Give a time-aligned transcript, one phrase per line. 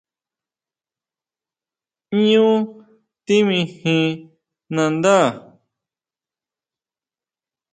[2.23, 2.49] ¿ʼÑu
[3.25, 4.05] timijin
[4.75, 5.15] nandá?